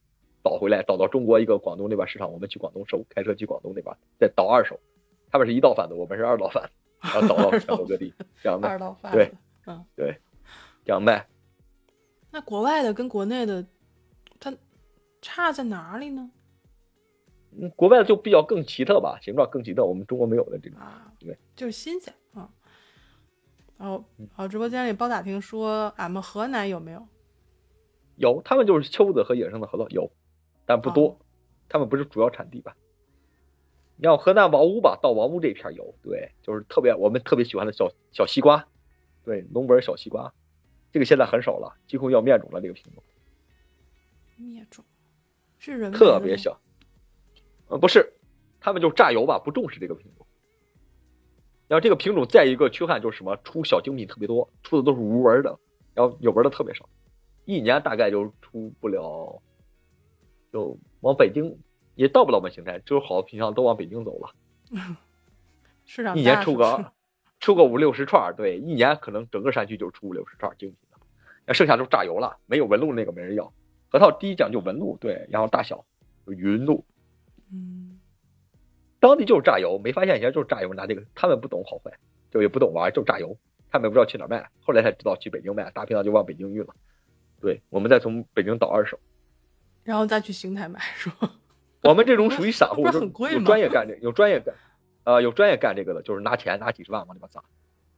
[0.45, 4.79] 倒回来，倒到中国一个广东那边市场，我们去广东收，开车去广东那边再倒二手。
[5.33, 10.21] 他们是一道贩子，我们是二道贩子，然后倒到全国各地这样卖，二道贩对
[10.85, 11.27] 这样卖。
[12.31, 13.67] 那国外的跟国内的，
[14.41, 14.55] 它
[15.23, 16.31] 差在哪里呢？
[17.53, 20.79] 嗯，国外的就比较更奇特吧，形状更奇特，我们中国没有的这种。
[20.79, 22.49] 啊，对，就是新鲜啊。
[23.79, 27.07] 然后，嗯哦，直播间里包打听说，俺们河南有没有？
[28.17, 30.11] 有，他们就是秋子和野生的核桃有，
[30.67, 31.19] 但不多，
[31.69, 32.77] 他们不是主要产地吧？
[34.01, 38.69] 你像河南王屋吧，到王屋这片有，对，就是特别我们特别喜欢的小小西瓜，
[39.25, 40.33] 对，龙纹小西瓜，
[40.93, 42.61] 这个现在很少了，几乎要灭种了。
[42.61, 43.03] 这个品种
[44.37, 44.85] 灭种，
[45.59, 46.61] 是人特别小，
[47.67, 48.13] 呃，不是，
[48.61, 50.25] 他们就榨油吧，不重视这个品种。
[51.67, 55.59] 然后这个品种再一个缺憾就是什么，出小精品特别多，出的都是无纹的，
[55.93, 56.89] 然后有纹的特别少，
[57.47, 59.43] 一年大概就出不了，
[60.53, 61.59] 就往北京
[61.99, 64.31] 也到不了我们邢台，就是好的品相都往北京走了，
[65.85, 66.93] 市场一年出个
[67.41, 70.99] 出个五六十串儿，对，一年可能整个山区就出五六十串精品的，
[71.45, 73.53] 那剩下都榨油了，没有纹路那个没人要。
[73.89, 75.85] 核桃第一讲究纹路，对，然后大小
[76.27, 76.85] 有匀度，
[77.51, 77.99] 嗯，
[79.01, 81.91] 当地就是榨油，没发现以前就是榨油拿这个，他们不懂好坏，
[82.31, 83.37] 就也不懂玩，就榨油，
[83.73, 86.73] 他们也不知道去哪儿卖，后来才知道去北京卖，大批量就往北京运了。
[87.41, 89.01] 对，我们再从北京倒二手，
[89.83, 91.33] 然后再去邢台买是吧？
[91.89, 94.55] 我们这种属于散户，有很贵吗专业干这，有专业干，
[95.05, 97.43] 呃，有专业干这个的，就是拿钱拿几十万往里边砸，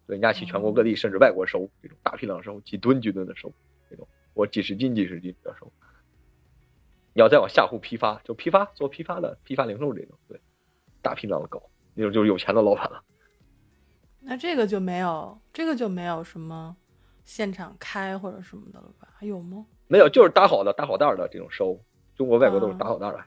[0.07, 3.53] 对，人家去全国各地甚至外国收，这种大批量收，几吨几吨的收，
[3.89, 5.73] 这种我几十斤几十斤的收。
[7.13, 10.41] 你要再往下户批发，就批发做批发的，批发零售这种，对，
[11.03, 11.63] 大批量的搞，
[11.95, 13.03] 那种就是有钱的老板了。
[14.21, 16.77] 那这个就没有，这个就没有什么
[17.25, 19.09] 现场开或者什么的了吧？
[19.17, 19.65] 还有吗？
[19.89, 21.81] 没有，就是打好的、打好袋的这种收，
[22.15, 23.25] 中国、外国都是啊打好袋儿的。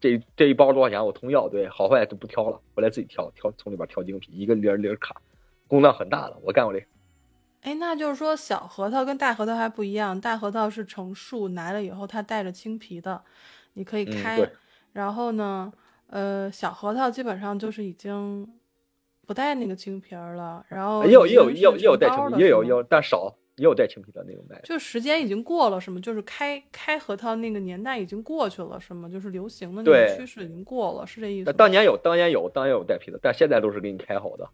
[0.00, 1.04] 这这一包多少钱？
[1.04, 5.20] 我通要，对，好坏就不挑了，回来自己挑，挑从里边挑精品，一个粒儿粒儿卡，
[5.66, 6.86] 工量很大的，我干过这个。
[7.62, 13.22] 哎，那就是说小核桃跟大核桃还不一样，大核桃是成树来了以后它带着青皮的，
[13.72, 14.36] 你可以嗯开。
[14.36, 14.50] 对
[14.92, 15.72] 然后呢，
[16.08, 18.46] 呃，小核桃基本上就是已经
[19.26, 24.62] 不带那个青皮儿了，然后也有也有也有也有带青皮，也有也有，但少，也有带青皮的那种卖的。
[24.62, 26.00] 就时间已经过了，是吗？
[26.00, 29.08] 就是开开核桃那个年代已经过去了，是吗？
[29.08, 31.44] 就是流行的那个趋势已经过了，是这意思？
[31.46, 34.48] 那当年有，当年有，当年有带皮的，但现在都是给你开好的，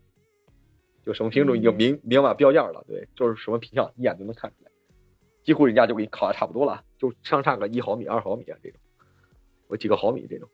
[1.04, 4.70] 就什么品种已经嗯明明码标价了，对，就是什么品相一眼就能看出来，
[5.42, 8.78] 几乎人家就给你烤的差不多了，就相差个一毫米、二毫米啊这种，
[9.68, 10.48] 我几个毫米这种。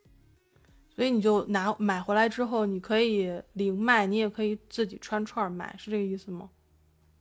[0.89, 6.49] 所以你就拿买回来之后，你可以零卖，你也可以自己穿串儿买，是这个意思吗？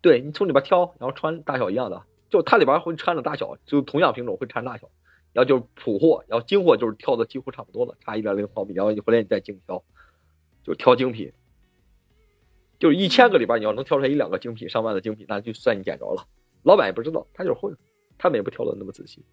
[0.06, 4.88] 对你从里边挑，然后穿大小一样的，就它里边会掺着大小，就同样品种会掺大小，
[5.32, 9.82] 然后就是普货，然后精货就是挑的几乎差不多了，差一点零毫米，然后你回来你再精挑，
[10.62, 11.32] 就挑精品，
[12.78, 16.28] 就是一千个里边你要能挑出来一两个精品，上万的精品，那就算你捡着了。
[16.62, 17.76] 老板也不知道，他就是混，
[18.16, 19.24] 他们也不挑的那么仔细。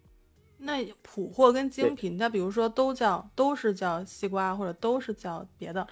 [0.56, 5.86] 那普货跟精品，它比如说都叫都是叫西瓜，或者都是叫别的，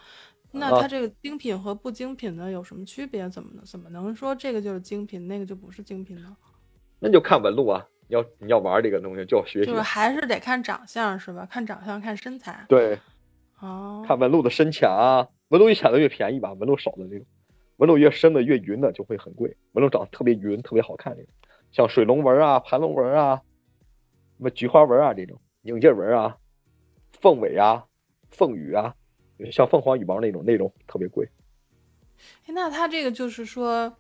[0.52, 3.28] 那它这个精品和不精品的有什么区别？
[3.30, 6.36] 怎么怎么能说这个就是精品，那个就不是精品呢？
[7.00, 7.84] 那就看纹路啊！
[8.06, 9.66] 你要你要玩这个东西，就要学习。
[9.66, 11.46] 就是还是得看长相是吧？
[11.50, 12.64] 看长相，看身材。
[12.68, 12.98] 对。
[13.60, 14.04] 哦。
[14.06, 17.26] 看纹路的深浅啊，纹路越浅的越便宜吧，纹路少的这种，
[17.78, 19.56] 纹路越深的越匀的就会很贵。
[19.72, 21.32] 纹路长得特别匀、特别好看这种，
[21.72, 23.40] 像水龙纹啊、盘龙纹啊、
[24.36, 26.36] 什么菊花纹啊这种，拧劲纹啊、
[27.12, 27.86] 凤尾啊、
[28.30, 28.94] 凤羽啊。
[29.50, 31.28] 像凤凰羽毛那种，那种特别贵。
[32.46, 33.92] 哎，那它这个就是说，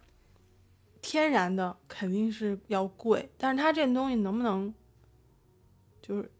[1.00, 4.72] 天然的肯定是要贵，但是它这东西能不能，
[6.00, 6.30] 就是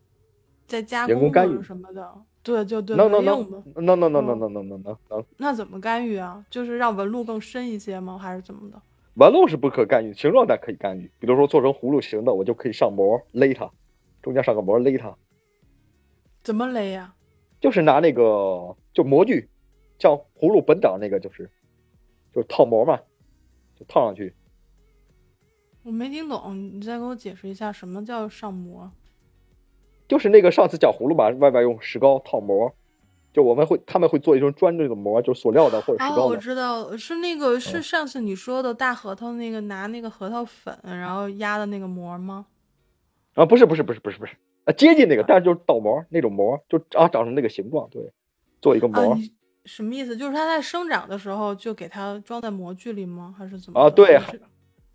[0.67, 2.15] 再加工干预什么的？
[2.45, 5.25] 对，就对，能能能能能能能能能能能能。
[5.37, 6.45] 那怎么干预啊？
[6.51, 8.19] 就是让纹路更深一些吗？
[8.19, 8.81] 还是怎么的？
[9.15, 11.11] 纹路是不可干预，形状咱可以干预。
[11.19, 13.71] 比如说做成葫芦形的，我就可以上膜勒它，
[14.23, 15.15] 中间上个膜勒它。
[16.43, 17.15] 怎么勒呀？
[17.61, 19.49] 就是拿那个就模具，
[19.99, 21.51] 像葫芦本长那个，就是
[22.33, 22.99] 就是套模嘛，
[23.77, 24.35] 就套上去。
[25.83, 28.91] 我没听懂，你再给我解释一下什么叫上模？
[30.09, 32.73] 就是那个上次讲葫芦嘛，外边用石膏套模，
[33.33, 36.23] 就我们会他们会做一种专这个模，就是塑料的或者石膏的。
[36.27, 42.47] 我知道，是那个是上次你说的大核桃那个拿那个核桃粉然后压的那个膜吗？
[43.35, 44.37] 啊，不是不是不是不是不是。
[44.65, 48.13] 啊，接近那个，但是就是倒模那种模，就啊长成那个形状，对，
[48.63, 49.19] 做一个模。
[49.67, 50.17] 什么意思？
[50.17, 53.35] 就是它在生长的时候就给它装在模具里吗？
[53.39, 53.79] 还是怎么？
[53.79, 54.19] 啊，对，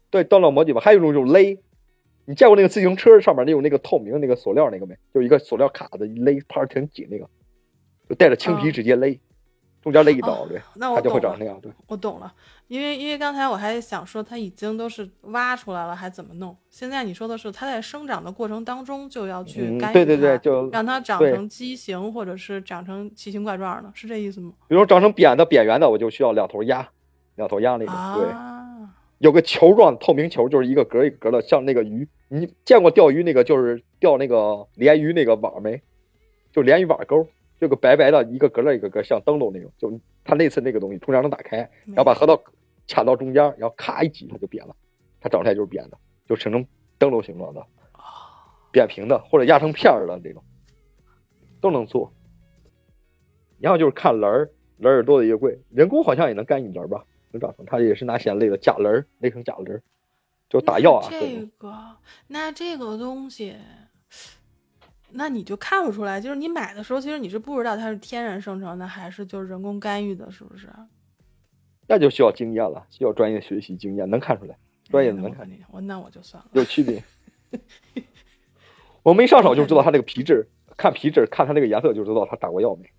[0.09, 0.81] 对，装到模具吧。
[0.81, 1.57] 还有一种就是勒，
[2.25, 4.97] 你见过那个自行车上面那种那个透明那个塑料那个没？
[5.13, 7.29] 就一个塑料卡子勒，拍挺紧那个，
[8.09, 9.19] 就带着青皮直接勒。
[9.91, 11.59] 中间勒一刀，对，它就会长那样。
[11.61, 12.33] 对，我懂了，
[12.67, 16.55] 因为因为刚才我还想说，它已经都是挖出来了，还怎么弄？
[16.69, 24.51] 现在你说的是，它在生长的过程当中就要去干预对对对，就让它长成畸形，或者是长成奇形怪状的，是这意思吗？
[24.67, 26.89] 比如长成扁的、扁圆的，我就需要两头压，
[27.35, 27.95] 两头压那种。
[28.15, 28.27] 对，
[29.19, 35.81] 有个球状透明球，就是一个格一个格的，像那个鱼，你见过钓鱼那个就是钓那个鲢鱼那个网没？
[36.51, 37.27] 就鲢鱼网钩。
[37.59, 42.41] 就个白白的一个格勒一个格像灯笼那种，就它那次那个东西，中间能打开，然后把核桃
[42.87, 44.75] 卡到中间，然后咔一挤，它就扁了。
[45.19, 46.65] 它长出来就是扁的，就成成
[46.99, 47.65] 灯笼形状的，
[48.71, 50.43] 扁平的或者压成片儿的这种，
[51.59, 52.13] 都能做。
[53.59, 55.59] 然后就是看棱儿，棱儿多的越贵。
[55.71, 57.65] 人工好像也能干一棱儿吧，能长成。
[57.65, 59.81] 它也是拿线勒的假棱儿，勒成假棱儿，
[60.47, 61.07] 就打药啊。
[61.09, 63.55] 这个，那这个东西。
[65.11, 70.67] 那你就看不出来，就是你买的时候，其实你是不知道它是天然生成的还是就是人工干预的，是不是？
[71.87, 74.57] 那就需要经验了，需要专业学习经验，能看出来，
[74.89, 75.59] 专业的能看出来。
[75.71, 76.49] 我那我就算了。
[76.53, 77.01] 有区别。
[79.03, 82.89] 我们一上手就知道它这个皮质，看皮质，看它那个颜色就知道它打过药没。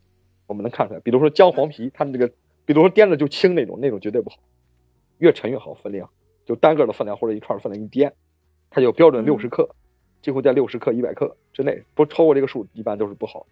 [0.46, 2.26] 我们能看出来，比如说姜黄皮，它这个，
[2.64, 4.38] 比如说掂着就轻那种，那种绝对不好，
[5.18, 6.08] 越沉越好分量，
[6.46, 8.12] 就单个的分量或者一串的分量一掂，
[8.70, 9.68] 它就标准六十克。
[10.22, 13.46] 几乎在六十克、一百克之内，不超过这个数，一般都是不好。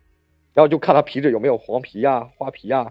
[0.53, 2.91] 然后就看它皮质有没有黄皮呀、花皮呀，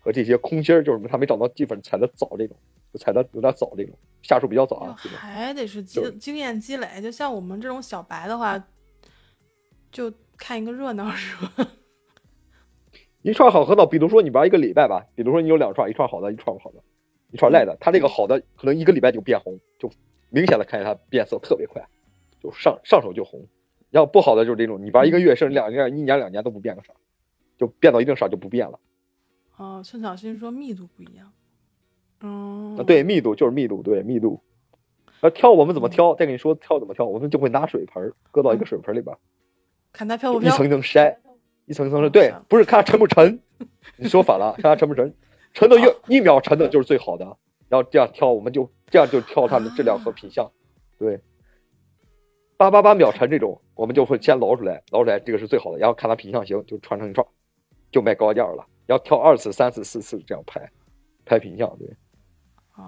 [0.00, 2.56] 和这些空心儿，就是它没长到地方采的早这种，
[2.92, 4.96] 就采的有点早这种，下树比较早啊。
[4.96, 8.62] 还得是经经验积累，就像我们这种小白的话，
[9.92, 11.68] 就看一个热闹是吧？
[13.22, 16.82] 一串好核桃，比如说你玩一个礼拜吧，比如说你有两串，一串好的，一串不好的，
[17.32, 19.90] 一串赖的，它这个好的可能一个礼拜就变红，就
[20.30, 21.82] 明显的看见它变色特别快。
[22.52, 23.46] 上上手就红，
[23.90, 26.92] 要不好的就是这种，你玩一个月甚至两年、一年两年都不变个色，
[27.58, 28.78] 就变到一定色就不变了。
[29.56, 31.32] 哦，孙小新说密度不一样。
[32.20, 34.40] 嗯，对，密度就是密度，对密度。
[35.22, 36.14] 那挑我们怎么挑？
[36.14, 39.16] 再跟你说挑怎么挑，我们就会拿水盆搁到一个水盆里边，
[39.92, 41.16] 看它漂不漂，一层一层筛，
[41.64, 42.10] 一层一层筛。
[42.10, 43.40] 对，不是看它沉不沉，
[43.96, 45.14] 你说反了，看它沉不沉，
[45.54, 47.24] 沉的越一秒沉的就是最好的。
[47.68, 50.52] 然后这样挑，我们就这样就挑它的质量和品相，
[50.98, 51.20] 对。
[52.56, 57.26] 八八八秒沉这种，我们就会先捞出来，捞出来这个是最好的，然后看它品相行，就串成一串，
[57.90, 58.66] 就卖高价了。
[58.86, 60.70] 要挑二次、三次、四次这样拍，
[61.24, 61.96] 拍品相，对，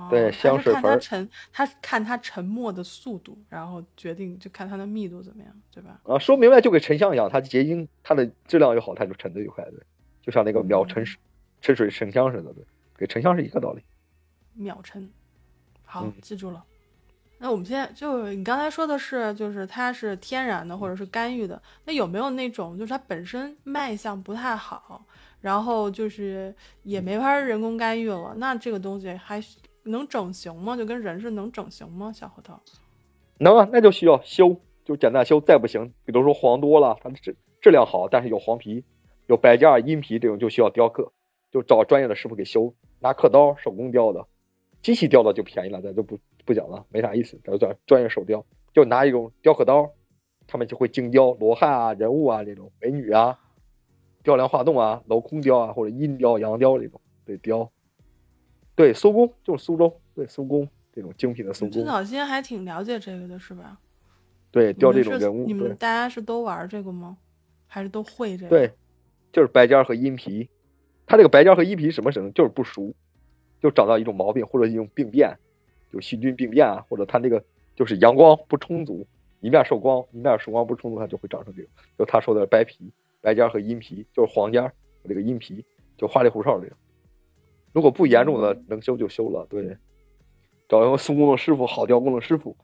[0.09, 6.01] 对，香水它沉，它看它沉没的速度，然后决定就看它的密度怎么样，对吧？
[6.05, 9.81] 啊，说明白就跟沉香一样，它结晶，它的质量越好，它就沉的越快，对，
[10.23, 11.21] 就像那个秒沉水、
[11.61, 13.83] 沉水沉香似的，对，跟沉香是一个道理。
[14.55, 15.11] 秒沉，
[15.85, 16.65] 好，记住了。
[17.39, 25.05] 那我们现在就你刚才说的是，就是它是天然的或者是干预的，那有没有那种就是它本身卖相不太好，
[25.41, 29.41] 然后就是也没法人工干预了，那这个东西还
[29.85, 30.77] 能整形吗？
[30.77, 32.13] 就跟人似能整形吗？
[32.13, 32.61] 小核桃？
[33.39, 35.41] 能啊，那就需要修，就简单修。
[35.41, 38.85] 再不行，比如说黄多了，它的质质量好，但是有黄皮、
[39.29, 41.13] 有白架、阴皮这种就需要雕刻，
[41.53, 44.27] 就找专业的师傅给修，拿刻刀手工雕的，
[44.83, 47.39] 机器雕的就便宜了，咱就不不讲了，没啥意思。
[47.45, 49.91] 咱就专专业手雕，就拿一种雕刻刀，
[50.47, 53.39] 他们就会精雕罗汉啊、人物啊这种美女啊、
[54.23, 57.71] 雕梁画栋啊、镂空雕啊或者阴雕、阳雕这种对雕。
[58.75, 61.71] 对，苏工就是苏州，对苏工这种精品的苏工。
[61.73, 63.79] 真早先还挺了解这个的，是吧？
[64.51, 65.45] 对，雕这种人物。
[65.47, 67.19] 你们大家是都玩这个吗？
[67.67, 68.49] 还是都会这个？
[68.49, 68.73] 对，
[69.33, 70.49] 就是白尖和阴皮。
[71.07, 72.95] 它这个白尖和阴皮什么什么，就是不熟，
[73.61, 75.37] 就找到一种毛病或者一种病变，
[75.93, 77.43] 就细菌病变啊，或者它那个
[77.75, 79.07] 就是阳光不充足，
[79.41, 81.71] 一面受光，一面受光不充足，它就会长成这种。
[81.99, 85.65] 就他说的白皮、白尖和阴皮，就是黄尖和这个阴皮，
[85.97, 86.77] 就花里胡哨这种。
[87.73, 89.47] 如果不严重的，能修就修了。
[89.51, 89.77] 对，
[90.69, 92.57] 找一个苏工的师傅，好雕工的师傅，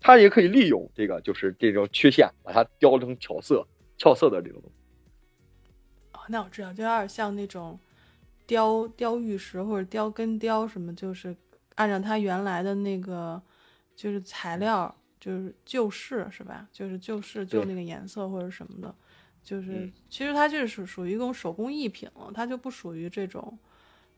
[0.00, 4.76] 他也可以利用这个，就是这种缺陷，把它雕成巧色、俏色的这种东西。
[6.12, 7.78] 哦，那我知道，就有点像那种
[8.50, 11.36] 雕雕玉石或者雕根雕什么，就是
[11.76, 13.40] 按照它原来的那个
[13.94, 16.66] 就是材料，就是旧式是吧？
[16.72, 18.92] 就是旧式就那个颜色或者什么的。
[19.44, 23.56] 就是，其实它就是属属于一种手工艺品了，它就不属于这种，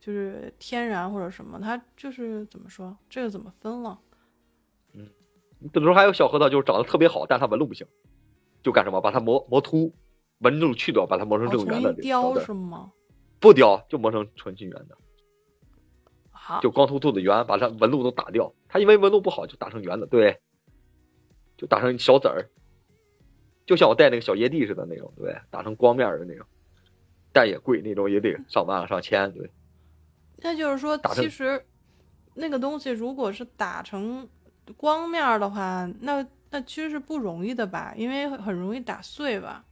[0.01, 4.01] 就是天然或者什么，它就是怎么说，这个怎么分了？
[4.95, 5.07] 嗯，
[5.61, 7.87] 比如说还有小核桃，就是长得特别好，但它纹路不行，
[8.63, 9.93] 就干什么，把它磨磨秃，
[10.39, 11.93] 纹路去掉，把它磨成正圆的。
[11.97, 12.93] 雕是吗？
[13.43, 14.97] 不雕，就磨成纯金圆的。
[16.61, 18.53] 就光秃秃的圆，把它纹路都打掉。
[18.69, 20.41] 它因为纹路不好，就打成圆的，对，
[21.57, 22.49] 就打成小籽儿。
[23.67, 26.47] 就像我戴那个小椰蒂似的那种，对，打成光面的那种，
[27.33, 29.51] 但也贵，那种也得上万上千，对。
[30.37, 31.65] 那就是说，其实
[32.35, 34.29] 那个东西如果是打成
[34.77, 37.95] 光面的话，那那其实是不容易的吧？
[37.97, 39.65] 因为很容易打碎吧？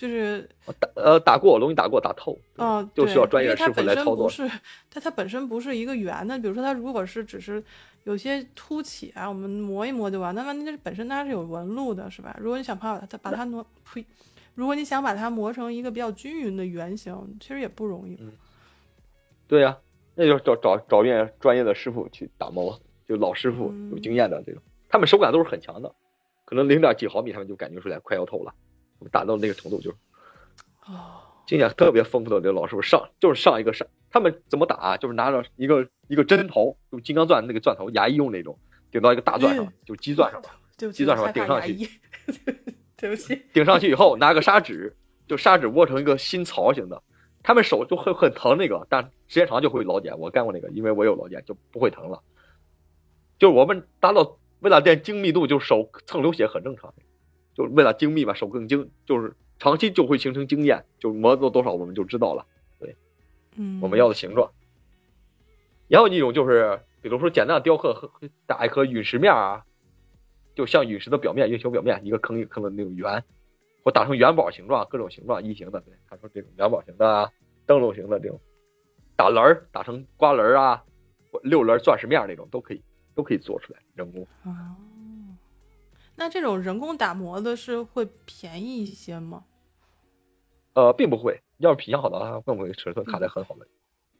[0.00, 4.24] 就是打呃打过容易打过打透，嗯，就需要专业师傅来操作。
[4.24, 4.48] 不是
[4.90, 7.62] 它它本身不是一个圆的，比如说它如果是只是。
[8.04, 10.34] 有些凸起啊，我们磨一磨就完。
[10.34, 12.34] 那问题是本身它是有纹路的，是吧？
[12.40, 14.02] 如果你想把它把它磨，呸！
[14.54, 18.16] 如果你想把它磨成一个比较均匀的圆形，其实也不容易。
[18.18, 18.32] 嗯，
[19.46, 19.76] 对呀，
[20.14, 25.94] 那就找找找遍专业的师傅去打磨，就老师傅有经验的这种，他们手感都是很强的，
[26.46, 28.54] 可能零点几毫米他们就感觉出来快要透了，
[29.08, 29.90] 打到那个程度就，
[30.86, 33.86] 哦，经验特别丰富的这老师傅上就是上一个上。
[34.10, 34.96] 他们怎么打？
[34.96, 38.58] 就是拿着一个一个针头，用金刚钻那个钻头，牙医用那种，
[38.90, 40.42] 顶到一个大钻上，就鸡钻上，
[40.92, 41.88] 鸡钻上顶上去。
[42.96, 43.40] 对不起。
[43.52, 44.96] 顶上去以后，拿个砂纸，
[45.28, 47.02] 就砂纸握成一个新槽型的。
[47.42, 50.18] 他们手就会很疼那个，但时间长就会老茧。
[50.18, 52.20] 我干过那个，因为我有老茧，就不会疼了。
[53.38, 56.92] 就是我们达到为了练精密度，就手蹭流血很正常。
[57.60, 62.46] 就为了精密吧，手更精，就是长期就会形成经验，就磨到多少我们就知道了。
[62.78, 62.96] 对
[63.56, 64.50] 嗯，我们要的形状。
[65.88, 68.10] 然后一种就是，比如说简单的雕刻，和
[68.46, 69.66] 打一颗陨石面啊，
[70.54, 73.22] 就像陨石的表面，月球表面一个坑一个坑的那种圆，
[73.84, 75.80] 或打成元宝形状，各种形状，异形的。
[75.80, 77.30] 对，他说这种元宝形的啊，
[77.66, 78.40] 灯笼形的这种，
[79.16, 80.82] 打轮儿打成瓜轮儿啊，
[81.30, 82.82] 或六轮钻石面那种都可以，
[83.14, 84.22] 都可以做出来人工。
[84.44, 84.50] 哦，
[86.20, 89.44] 那这种人工打磨的是会便宜一些吗？
[90.74, 91.40] 呃，并不会。
[91.56, 93.66] 要是品相好的话，更会尺寸卡在很好的，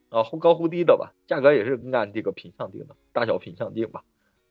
[0.09, 4.03] 啊，忽高忽低的吧，价格也是按这个品相定的，大小品相定吧。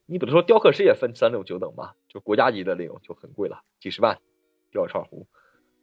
[0.05, 4.19] 你比如说雕刻师也分三六九等吧，就国家级的那种就很贵了，几十万
[4.71, 5.25] 雕一串壶。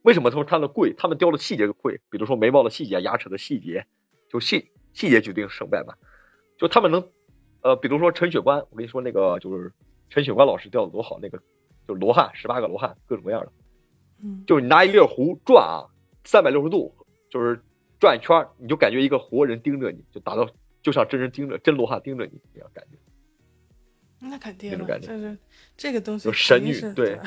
[0.03, 0.95] 为什么他说他的贵？
[0.97, 3.87] 他们雕的细节贵，比如说眉毛的细节、牙齿的细节，
[4.31, 5.95] 就细细节决定胜败嘛。
[6.59, 7.11] 就他们能，
[7.63, 9.73] 呃，比如说陈雪关，我跟你说那个就是
[10.11, 11.43] 陈雪关老师雕的多好，那个
[11.87, 13.53] 就是罗汉十八个罗汉各种各样的，
[14.23, 15.87] 嗯，就是你拿一粒壶转啊。
[16.29, 16.93] 三百六十度，
[17.31, 17.63] 就是
[18.01, 20.51] 转一圈，你就感觉一个活人盯着你，就达到
[20.83, 22.99] 就像真人盯着真罗汉盯着你一样感觉。
[24.19, 25.39] 那肯定，那种感觉，就是
[25.77, 27.21] 这个东西就神韵，对，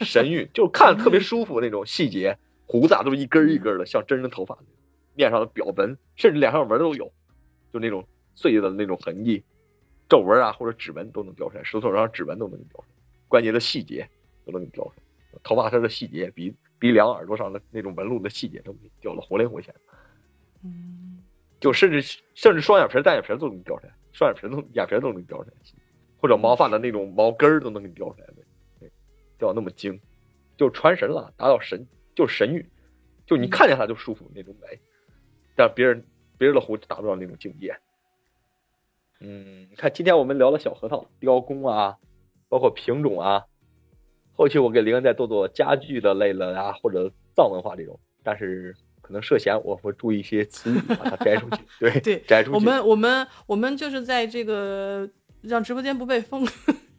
[0.00, 4.56] 神韵，就看着特别舒服那种细节，胡子都是一根一根的，像真人头发，
[5.14, 7.12] 面上的表纹，甚至脸上纹都有，
[7.70, 9.44] 就那种碎的那种痕迹，
[10.08, 12.97] 皱纹啊或者指纹都能雕出来，石头上指纹都能雕出来，
[13.28, 14.08] 关节的细节
[14.44, 16.56] 都能给雕出来，头发上的细节鼻。
[16.80, 19.74] 鼻梁、耳朵上的那种纹路的细节都给雕的活灵活现，
[20.62, 21.24] 嗯，
[21.58, 22.00] 就甚至
[22.36, 25.56] 甚至双眼皮、单眼皮都能雕出来，双眼皮都眼皮都能雕出来，
[26.20, 28.28] 或者毛发的那种毛根儿都能给你雕出来，
[28.78, 28.88] 对，
[29.38, 30.00] 雕那么精，
[30.56, 32.64] 就传神了，达到神，就是神韵，
[33.26, 34.78] 就你看见它就舒服那种美，
[35.56, 36.06] 但别人
[36.38, 37.76] 别人的壶达不到那种境界。
[39.18, 41.98] 嗯，看今天我们聊了小核桃雕工啊，
[42.48, 43.44] 包括品种啊。
[44.34, 51.62] 后期我给林恩再做做家具的类了啊，或者藏文化这种，但是可能涉嫌，我会注意一些词语，把它摘出去。
[51.80, 52.54] 对对，摘出去。
[52.54, 55.08] 我们我们我们就是在这个
[55.42, 56.46] 让直播间不被封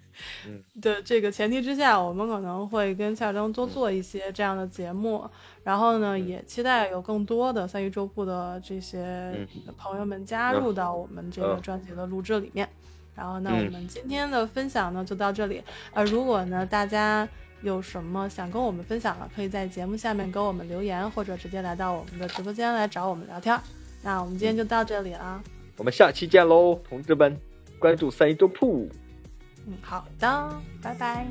[0.82, 5.24] 的这个前提之下，我们可能会跟夏尔登多做一些这样的节目。
[5.64, 9.48] 然后呢，也期待有更多的三一周铺的这些
[9.78, 12.68] 朋友们加入到我们这个专辑的录制里面。
[13.20, 15.62] 然后，那我们今天的分享呢就到这里。
[15.94, 17.28] 呃，如果呢大家
[17.62, 23.60] 有什么想跟我们分享的，可以在节目下面给我们留言，或者直接来到我们的直播间来找我们聊天。
[24.02, 25.44] 那我们今天就到这里了，
[25.76, 27.38] 我们下期见喽，同志们，
[27.78, 28.90] 关注三一周铺。
[29.68, 31.28] 嗯，好的，拜拜。